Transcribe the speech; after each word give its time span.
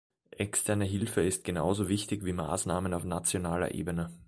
Externe 0.35 0.83
Hilfe 0.85 1.21
ist 1.21 1.43
genauso 1.43 1.87
wichtig 1.87 2.25
wie 2.25 2.33
Maßnahmen 2.33 2.95
auf 2.95 3.03
nationaler 3.03 3.75
Ebene. 3.75 4.11